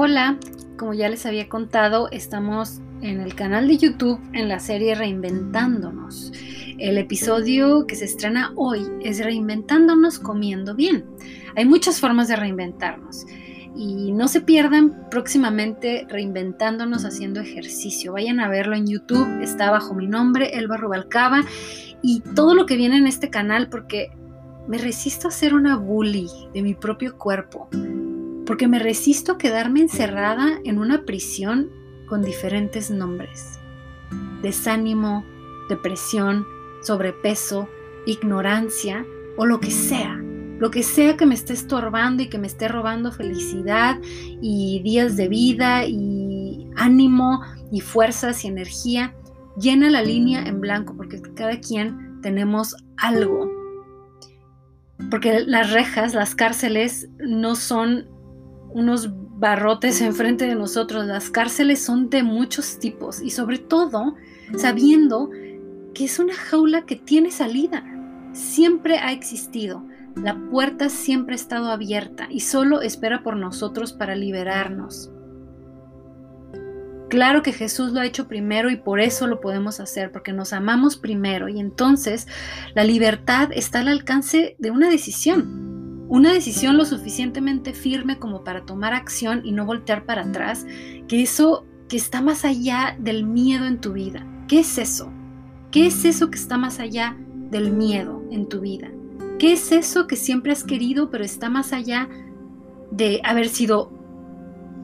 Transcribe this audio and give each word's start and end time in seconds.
Hola, 0.00 0.38
como 0.76 0.94
ya 0.94 1.08
les 1.08 1.26
había 1.26 1.48
contado, 1.48 2.08
estamos 2.12 2.78
en 3.02 3.20
el 3.20 3.34
canal 3.34 3.66
de 3.66 3.78
YouTube 3.78 4.20
en 4.32 4.48
la 4.48 4.60
serie 4.60 4.94
Reinventándonos. 4.94 6.32
El 6.78 6.98
episodio 6.98 7.84
que 7.84 7.96
se 7.96 8.04
estrena 8.04 8.52
hoy 8.54 8.86
es 9.02 9.18
Reinventándonos 9.18 10.20
comiendo 10.20 10.76
bien. 10.76 11.04
Hay 11.56 11.64
muchas 11.64 11.98
formas 11.98 12.28
de 12.28 12.36
reinventarnos 12.36 13.26
y 13.74 14.12
no 14.12 14.28
se 14.28 14.40
pierdan 14.40 15.08
próximamente 15.10 16.06
Reinventándonos 16.08 17.04
haciendo 17.04 17.40
ejercicio. 17.40 18.12
Vayan 18.12 18.38
a 18.38 18.46
verlo 18.46 18.76
en 18.76 18.86
YouTube, 18.86 19.42
está 19.42 19.72
bajo 19.72 19.94
mi 19.94 20.06
nombre, 20.06 20.56
Elba 20.56 20.76
Rubalcaba, 20.76 21.40
y 22.02 22.20
todo 22.36 22.54
lo 22.54 22.66
que 22.66 22.76
viene 22.76 22.98
en 22.98 23.08
este 23.08 23.30
canal 23.30 23.68
porque 23.68 24.12
me 24.68 24.78
resisto 24.78 25.26
a 25.26 25.32
ser 25.32 25.54
una 25.54 25.74
bully 25.74 26.28
de 26.54 26.62
mi 26.62 26.74
propio 26.74 27.18
cuerpo 27.18 27.68
porque 28.48 28.66
me 28.66 28.78
resisto 28.78 29.32
a 29.32 29.38
quedarme 29.38 29.82
encerrada 29.82 30.58
en 30.64 30.78
una 30.78 31.04
prisión 31.04 31.68
con 32.06 32.22
diferentes 32.22 32.90
nombres. 32.90 33.60
Desánimo, 34.40 35.22
depresión, 35.68 36.46
sobrepeso, 36.80 37.68
ignorancia 38.06 39.04
o 39.36 39.44
lo 39.44 39.60
que 39.60 39.70
sea. 39.70 40.16
Lo 40.58 40.70
que 40.70 40.82
sea 40.82 41.18
que 41.18 41.26
me 41.26 41.34
esté 41.34 41.52
estorbando 41.52 42.22
y 42.22 42.30
que 42.30 42.38
me 42.38 42.46
esté 42.46 42.68
robando 42.68 43.12
felicidad 43.12 43.98
y 44.40 44.80
días 44.82 45.18
de 45.18 45.28
vida 45.28 45.84
y 45.84 46.70
ánimo 46.74 47.42
y 47.70 47.82
fuerzas 47.82 48.46
y 48.46 48.48
energía, 48.48 49.14
llena 49.60 49.90
la 49.90 50.00
línea 50.00 50.42
en 50.44 50.62
blanco 50.62 50.96
porque 50.96 51.20
cada 51.34 51.60
quien 51.60 52.22
tenemos 52.22 52.74
algo. 52.96 53.52
Porque 55.10 55.40
las 55.40 55.70
rejas, 55.70 56.14
las 56.14 56.34
cárceles 56.34 57.10
no 57.18 57.54
son 57.54 58.16
unos 58.78 59.10
barrotes 59.38 60.00
enfrente 60.00 60.46
de 60.46 60.54
nosotros. 60.54 61.04
Las 61.06 61.30
cárceles 61.30 61.82
son 61.82 62.10
de 62.10 62.22
muchos 62.22 62.78
tipos 62.78 63.20
y 63.20 63.30
sobre 63.30 63.58
todo 63.58 64.14
sabiendo 64.56 65.30
que 65.94 66.04
es 66.04 66.18
una 66.18 66.34
jaula 66.34 66.86
que 66.86 66.96
tiene 66.96 67.30
salida. 67.30 67.84
Siempre 68.32 68.98
ha 68.98 69.12
existido. 69.12 69.84
La 70.16 70.36
puerta 70.50 70.88
siempre 70.88 71.34
ha 71.34 71.36
estado 71.36 71.70
abierta 71.70 72.26
y 72.30 72.40
solo 72.40 72.82
espera 72.82 73.22
por 73.22 73.36
nosotros 73.36 73.92
para 73.92 74.16
liberarnos. 74.16 75.10
Claro 77.08 77.42
que 77.42 77.52
Jesús 77.52 77.92
lo 77.92 78.00
ha 78.00 78.06
hecho 78.06 78.28
primero 78.28 78.70
y 78.70 78.76
por 78.76 79.00
eso 79.00 79.26
lo 79.26 79.40
podemos 79.40 79.80
hacer, 79.80 80.12
porque 80.12 80.32
nos 80.32 80.52
amamos 80.52 80.96
primero 80.96 81.48
y 81.48 81.58
entonces 81.58 82.26
la 82.74 82.84
libertad 82.84 83.48
está 83.52 83.80
al 83.80 83.88
alcance 83.88 84.56
de 84.58 84.70
una 84.70 84.90
decisión. 84.90 85.67
Una 86.08 86.32
decisión 86.32 86.78
lo 86.78 86.86
suficientemente 86.86 87.74
firme 87.74 88.18
como 88.18 88.42
para 88.42 88.64
tomar 88.64 88.94
acción 88.94 89.42
y 89.44 89.52
no 89.52 89.66
voltear 89.66 90.06
para 90.06 90.22
atrás, 90.22 90.66
que 91.06 91.22
eso 91.22 91.66
que 91.88 91.98
está 91.98 92.22
más 92.22 92.46
allá 92.46 92.96
del 92.98 93.26
miedo 93.26 93.66
en 93.66 93.78
tu 93.78 93.92
vida. 93.92 94.26
¿Qué 94.48 94.60
es 94.60 94.78
eso? 94.78 95.12
¿Qué 95.70 95.86
es 95.86 96.06
eso 96.06 96.30
que 96.30 96.38
está 96.38 96.56
más 96.56 96.80
allá 96.80 97.14
del 97.50 97.72
miedo 97.72 98.22
en 98.30 98.48
tu 98.48 98.60
vida? 98.60 98.88
¿Qué 99.38 99.52
es 99.52 99.70
eso 99.70 100.06
que 100.06 100.16
siempre 100.16 100.52
has 100.52 100.64
querido 100.64 101.10
pero 101.10 101.24
está 101.24 101.50
más 101.50 101.74
allá 101.74 102.08
de 102.90 103.20
haber 103.22 103.48
sido 103.48 103.92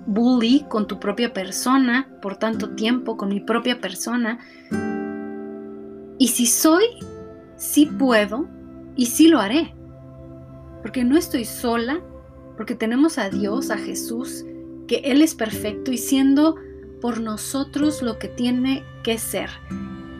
bully 0.06 0.66
con 0.68 0.86
tu 0.86 1.00
propia 1.00 1.32
persona 1.32 2.06
por 2.20 2.36
tanto 2.36 2.74
tiempo, 2.74 3.16
con 3.16 3.30
mi 3.30 3.40
propia 3.40 3.80
persona? 3.80 4.40
Y 6.18 6.28
si 6.28 6.44
soy, 6.44 6.84
sí 7.56 7.86
puedo 7.86 8.46
y 8.94 9.06
sí 9.06 9.28
lo 9.28 9.40
haré 9.40 9.74
porque 10.84 11.02
no 11.02 11.16
estoy 11.16 11.46
sola, 11.46 12.02
porque 12.58 12.74
tenemos 12.74 13.16
a 13.16 13.30
Dios, 13.30 13.70
a 13.70 13.78
Jesús, 13.78 14.44
que 14.86 14.96
Él 14.96 15.22
es 15.22 15.34
perfecto 15.34 15.90
y 15.90 15.96
siendo 15.96 16.56
por 17.00 17.22
nosotros 17.22 18.02
lo 18.02 18.18
que 18.18 18.28
tiene 18.28 18.84
que 19.02 19.16
ser, 19.16 19.48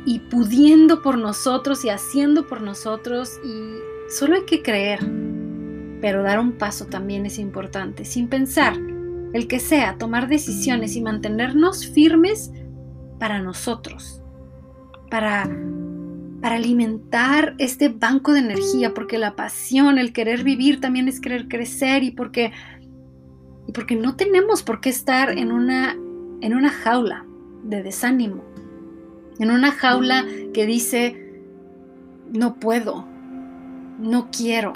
y 0.07 0.21
pudiendo 0.21 1.03
por 1.03 1.19
nosotros 1.19 1.85
y 1.85 1.91
haciendo 1.91 2.47
por 2.47 2.63
nosotros, 2.63 3.39
y 3.45 3.75
solo 4.11 4.37
hay 4.37 4.47
que 4.47 4.63
creer, 4.63 5.01
pero 6.01 6.23
dar 6.23 6.41
un 6.41 6.53
paso 6.53 6.87
también 6.87 7.27
es 7.27 7.39
importante, 7.39 8.07
sin 8.07 8.29
pensar, 8.29 8.75
el 9.35 9.47
que 9.47 9.61
sea, 9.61 9.99
tomar 9.99 10.29
decisiones 10.29 10.97
y 10.97 11.03
mantenernos 11.03 11.87
firmes 11.89 12.51
para 13.19 13.39
nosotros, 13.43 14.23
para 15.11 15.47
para 16.45 16.57
alimentar 16.57 17.55
este 17.57 17.89
banco 17.89 18.35
de 18.35 18.41
energía, 18.41 18.93
porque 18.93 19.17
la 19.17 19.35
pasión, 19.35 19.97
el 19.97 20.13
querer 20.13 20.45
vivir 20.45 20.79
también 20.79 21.09
es 21.09 21.19
querer 21.19 21.49
crecer 21.49 22.03
y 22.03 22.11
porque, 22.11 22.53
porque 23.73 23.97
no 23.97 24.15
tenemos 24.15 24.63
por 24.63 24.83
qué 24.83 24.91
estar 24.91 25.39
en 25.39 25.51
una, 25.51 25.93
en 26.43 26.55
una 26.55 26.69
jaula 26.69 27.25
de 27.63 27.83
desánimo, 27.83 28.45
en 29.39 29.53
una 29.53 29.73
jaula 29.73 30.27
que 30.53 30.67
dice, 30.67 31.41
no 32.31 32.57
puedo, 32.57 33.09
no 33.99 34.29
quiero. 34.31 34.75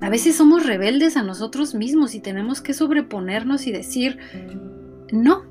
A 0.00 0.10
veces 0.10 0.34
somos 0.34 0.66
rebeldes 0.66 1.16
a 1.16 1.22
nosotros 1.22 1.72
mismos 1.72 2.16
y 2.16 2.20
tenemos 2.20 2.60
que 2.60 2.74
sobreponernos 2.74 3.68
y 3.68 3.70
decir, 3.70 4.18
no, 5.12 5.44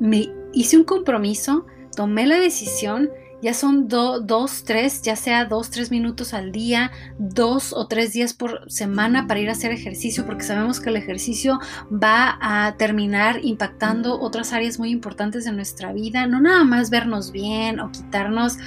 me 0.00 0.28
hice 0.52 0.76
un 0.76 0.82
compromiso, 0.82 1.66
tomé 1.94 2.26
la 2.26 2.40
decisión 2.40 3.10
ya 3.42 3.54
son 3.54 3.88
dos, 3.88 4.64
tres, 4.64 5.02
ya 5.02 5.16
sea 5.16 5.44
dos, 5.44 5.70
tres 5.70 5.90
minutos 5.90 6.34
al 6.34 6.52
día, 6.52 6.90
dos 7.18 7.72
o 7.72 7.86
tres 7.86 8.12
días 8.12 8.32
por 8.32 8.70
semana 8.70 9.26
para 9.26 9.40
ir 9.40 9.48
a 9.48 9.52
hacer 9.52 9.72
ejercicio, 9.72 10.24
porque 10.24 10.44
sabemos 10.44 10.80
que 10.80 10.90
el 10.90 10.96
ejercicio 10.96 11.60
va 11.92 12.38
a 12.40 12.76
terminar 12.76 13.40
impactando 13.42 14.20
otras 14.20 14.52
áreas 14.52 14.78
muy 14.78 14.90
importantes 14.90 15.44
de 15.44 15.52
nuestra 15.52 15.92
vida, 15.92 16.26
no 16.26 16.40
nada 16.40 16.64
más 16.64 16.90
vernos 16.90 17.30
bien 17.30 17.80
o 17.80 17.92
quitarnos 17.92 18.58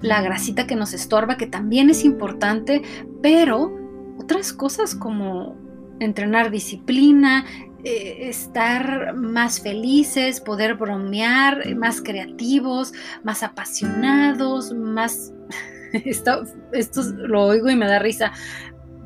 la 0.00 0.20
grasita 0.20 0.66
que 0.66 0.74
nos 0.74 0.92
estorba, 0.94 1.36
que 1.36 1.46
también 1.46 1.88
es 1.88 2.04
importante, 2.04 2.82
pero 3.22 3.72
otras 4.18 4.52
cosas 4.52 4.94
como 4.94 5.61
entrenar 6.04 6.50
disciplina, 6.50 7.44
eh, 7.84 8.28
estar 8.28 9.14
más 9.14 9.60
felices, 9.60 10.40
poder 10.40 10.74
bromear, 10.74 11.74
más 11.74 12.00
creativos, 12.00 12.92
más 13.24 13.42
apasionados, 13.42 14.72
más... 14.72 15.32
esto, 15.92 16.44
esto 16.72 17.02
lo 17.02 17.44
oigo 17.44 17.70
y 17.70 17.76
me 17.76 17.86
da 17.86 17.98
risa. 17.98 18.32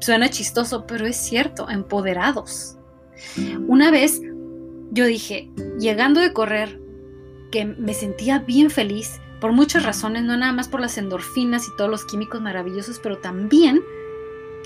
Suena 0.00 0.28
chistoso, 0.28 0.86
pero 0.86 1.06
es 1.06 1.16
cierto, 1.16 1.70
empoderados. 1.70 2.76
Una 3.66 3.90
vez 3.90 4.20
yo 4.90 5.06
dije, 5.06 5.50
llegando 5.78 6.20
de 6.20 6.32
correr, 6.32 6.80
que 7.50 7.64
me 7.64 7.94
sentía 7.94 8.40
bien 8.40 8.70
feliz 8.70 9.20
por 9.40 9.52
muchas 9.52 9.84
razones, 9.84 10.22
no 10.24 10.36
nada 10.36 10.52
más 10.52 10.68
por 10.68 10.80
las 10.80 10.98
endorfinas 10.98 11.66
y 11.66 11.76
todos 11.76 11.90
los 11.90 12.04
químicos 12.04 12.40
maravillosos, 12.40 12.98
pero 13.02 13.18
también 13.18 13.82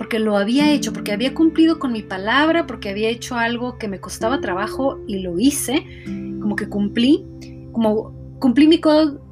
porque 0.00 0.18
lo 0.18 0.38
había 0.38 0.72
hecho, 0.72 0.94
porque 0.94 1.12
había 1.12 1.34
cumplido 1.34 1.78
con 1.78 1.92
mi 1.92 2.00
palabra, 2.00 2.66
porque 2.66 2.88
había 2.88 3.10
hecho 3.10 3.36
algo 3.36 3.76
que 3.76 3.86
me 3.86 4.00
costaba 4.00 4.40
trabajo 4.40 4.98
y 5.06 5.18
lo 5.18 5.38
hice, 5.38 5.84
como 6.40 6.56
que 6.56 6.70
cumplí, 6.70 7.22
como 7.72 8.10
cumplí 8.38 8.66
mi, 8.66 8.80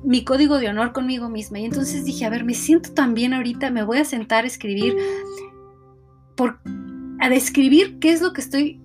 mi 0.04 0.24
código 0.24 0.58
de 0.58 0.68
honor 0.68 0.92
conmigo 0.92 1.30
misma. 1.30 1.58
Y 1.58 1.64
entonces 1.64 2.04
dije, 2.04 2.26
a 2.26 2.28
ver, 2.28 2.44
me 2.44 2.52
siento 2.52 2.92
tan 2.92 3.14
bien 3.14 3.32
ahorita, 3.32 3.70
me 3.70 3.82
voy 3.82 3.96
a 3.96 4.04
sentar 4.04 4.44
a 4.44 4.46
escribir, 4.46 4.94
por, 6.36 6.60
a 7.18 7.30
describir 7.30 7.98
qué 7.98 8.12
es 8.12 8.20
lo 8.20 8.34
que 8.34 8.42
estoy 8.42 8.78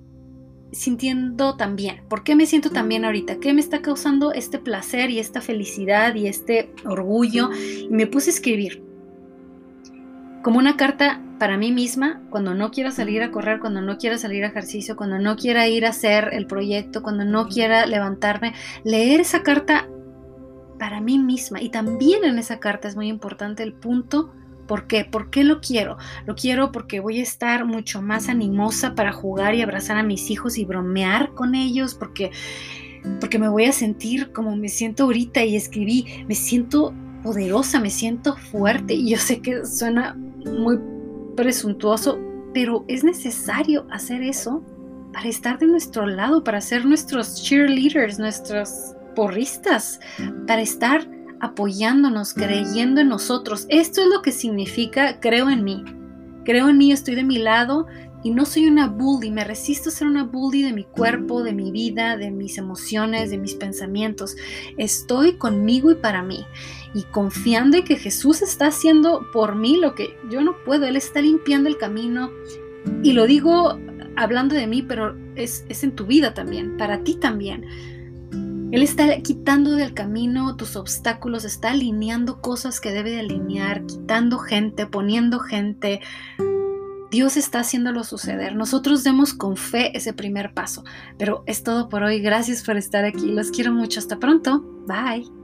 sintiendo 0.71 1.57
tan 1.57 1.75
bien, 1.75 2.03
por 2.07 2.23
qué 2.23 2.37
me 2.37 2.45
siento 2.45 2.69
tan 2.69 2.87
bien 2.87 3.03
ahorita, 3.03 3.41
qué 3.41 3.53
me 3.53 3.59
está 3.59 3.81
causando 3.81 4.31
este 4.31 4.57
placer 4.57 5.11
y 5.11 5.19
esta 5.19 5.41
felicidad 5.41 6.15
y 6.15 6.27
este 6.27 6.71
orgullo. 6.85 7.49
Y 7.51 7.89
me 7.89 8.07
puse 8.07 8.29
a 8.29 8.33
escribir 8.33 8.82
como 10.43 10.59
una 10.59 10.77
carta 10.77 11.21
para 11.39 11.57
mí 11.57 11.71
misma, 11.71 12.21
cuando 12.29 12.53
no 12.53 12.69
quiera 12.69 12.91
salir 12.91 13.23
a 13.23 13.31
correr, 13.31 13.59
cuando 13.59 13.81
no 13.81 13.97
quiera 13.97 14.17
salir 14.17 14.43
a 14.43 14.47
ejercicio, 14.47 14.95
cuando 14.95 15.17
no 15.17 15.35
quiera 15.35 15.67
ir 15.67 15.85
a 15.85 15.89
hacer 15.89 16.29
el 16.33 16.45
proyecto, 16.45 17.01
cuando 17.01 17.25
no 17.25 17.47
quiera 17.47 17.85
levantarme, 17.85 18.53
leer 18.83 19.21
esa 19.21 19.41
carta 19.41 19.87
para 20.77 21.01
mí 21.01 21.17
misma. 21.17 21.61
Y 21.61 21.69
también 21.69 22.23
en 22.25 22.37
esa 22.37 22.59
carta 22.59 22.87
es 22.87 22.95
muy 22.95 23.07
importante 23.07 23.63
el 23.63 23.73
punto 23.73 24.31
¿Por 24.67 24.87
qué? 24.87 25.03
¿Por 25.05 25.29
qué 25.29 25.43
lo 25.43 25.59
quiero? 25.59 25.97
Lo 26.25 26.35
quiero 26.35 26.71
porque 26.71 26.99
voy 26.99 27.19
a 27.19 27.23
estar 27.23 27.65
mucho 27.65 28.01
más 28.01 28.29
animosa 28.29 28.95
para 28.95 29.11
jugar 29.11 29.55
y 29.55 29.61
abrazar 29.61 29.97
a 29.97 30.03
mis 30.03 30.31
hijos 30.31 30.57
y 30.57 30.65
bromear 30.65 31.33
con 31.33 31.53
ellos, 31.53 31.95
porque, 31.95 32.31
porque 33.19 33.39
me 33.39 33.49
voy 33.49 33.65
a 33.65 33.73
sentir 33.73 34.31
como 34.31 34.55
me 34.55 34.69
siento 34.69 35.03
ahorita 35.03 35.43
y 35.43 35.55
escribí, 35.55 36.25
me 36.27 36.35
siento 36.35 36.93
poderosa, 37.23 37.79
me 37.79 37.89
siento 37.89 38.35
fuerte 38.35 38.93
y 38.93 39.09
yo 39.09 39.17
sé 39.17 39.41
que 39.41 39.65
suena 39.65 40.17
muy 40.45 40.79
presuntuoso, 41.35 42.19
pero 42.53 42.85
es 42.87 43.03
necesario 43.03 43.85
hacer 43.91 44.21
eso 44.21 44.63
para 45.13 45.27
estar 45.27 45.59
de 45.59 45.67
nuestro 45.67 46.05
lado, 46.05 46.43
para 46.43 46.61
ser 46.61 46.85
nuestros 46.85 47.43
cheerleaders, 47.43 48.19
nuestros 48.19 48.95
porristas, 49.15 49.99
para 50.47 50.61
estar 50.61 51.07
apoyándonos, 51.39 52.33
creyendo 52.33 53.01
en 53.01 53.09
nosotros. 53.09 53.65
Esto 53.69 54.01
es 54.01 54.07
lo 54.07 54.21
que 54.21 54.31
significa 54.31 55.19
creo 55.19 55.49
en 55.49 55.63
mí. 55.63 55.83
Creo 56.45 56.69
en 56.69 56.77
mí, 56.77 56.91
estoy 56.91 57.15
de 57.15 57.23
mi 57.23 57.37
lado 57.37 57.85
y 58.23 58.31
no 58.31 58.45
soy 58.45 58.67
una 58.67 58.87
bully, 58.87 59.31
me 59.31 59.43
resisto 59.43 59.89
a 59.89 59.91
ser 59.91 60.07
una 60.07 60.23
bully 60.23 60.63
de 60.63 60.73
mi 60.73 60.85
cuerpo, 60.85 61.43
de 61.43 61.53
mi 61.53 61.71
vida, 61.71 62.17
de 62.17 62.31
mis 62.31 62.57
emociones, 62.57 63.29
de 63.29 63.37
mis 63.37 63.55
pensamientos. 63.55 64.35
Estoy 64.77 65.33
conmigo 65.33 65.91
y 65.91 65.95
para 65.95 66.23
mí 66.23 66.45
y 66.93 67.03
confiando 67.03 67.77
en 67.77 67.83
que 67.83 67.97
Jesús 67.97 68.41
está 68.41 68.67
haciendo 68.67 69.27
por 69.33 69.55
mí 69.55 69.77
lo 69.77 69.93
que 69.95 70.15
yo 70.29 70.41
no 70.41 70.55
puedo. 70.63 70.85
Él 70.85 70.95
está 70.95 71.21
limpiando 71.21 71.67
el 71.67 71.77
camino 71.77 72.31
y 73.01 73.13
lo 73.13 73.25
digo 73.25 73.77
hablando 74.15 74.55
de 74.55 74.67
mí, 74.67 74.81
pero 74.81 75.15
es, 75.35 75.65
es 75.69 75.83
en 75.83 75.95
tu 75.95 76.05
vida 76.05 76.33
también, 76.33 76.77
para 76.77 77.03
ti 77.03 77.15
también. 77.15 77.65
Él 78.71 78.81
está 78.81 79.21
quitando 79.21 79.73
del 79.73 79.93
camino 79.93 80.55
tus 80.55 80.75
obstáculos, 80.75 81.45
está 81.45 81.71
alineando 81.71 82.41
cosas 82.41 82.79
que 82.79 82.91
debe 82.91 83.11
de 83.11 83.19
alinear, 83.19 83.85
quitando 83.85 84.39
gente, 84.39 84.87
poniendo 84.87 85.39
gente. 85.39 86.01
Dios 87.13 87.37
está 87.37 87.59
haciéndolo 87.59 88.03
suceder. 88.03 88.55
Nosotros 88.55 89.03
demos 89.03 89.35
con 89.35 89.55
fe 89.55 89.95
ese 89.95 90.13
primer 90.13 90.55
paso. 90.55 90.83
Pero 91.19 91.43
es 91.45 91.61
todo 91.61 91.87
por 91.87 92.01
hoy. 92.01 92.19
Gracias 92.21 92.63
por 92.63 92.75
estar 92.75 93.05
aquí. 93.05 93.27
Los 93.27 93.51
quiero 93.51 93.71
mucho. 93.71 93.99
Hasta 93.99 94.17
pronto. 94.17 94.61
Bye. 94.87 95.42